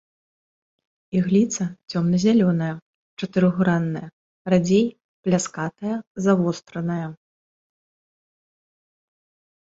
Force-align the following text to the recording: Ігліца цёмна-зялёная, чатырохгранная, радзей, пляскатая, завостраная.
Ігліца 1.17 1.63
цёмна-зялёная, 1.91 2.69
чатырохгранная, 3.23 4.07
радзей, 4.53 4.85
пляскатая, 5.27 5.95
завостраная. 6.27 7.07